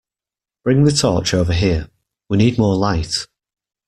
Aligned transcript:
Bring 0.63 0.85
the 0.85 0.91
torch 0.93 1.31
over 1.31 1.53
here; 1.53 1.87
we 2.27 2.39
need 2.39 2.57
more 2.57 2.75
light 2.75 3.27